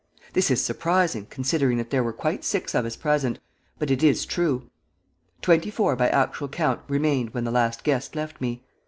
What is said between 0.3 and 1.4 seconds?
This is surprising,